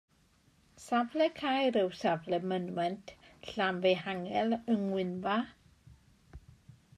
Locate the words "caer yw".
1.39-1.91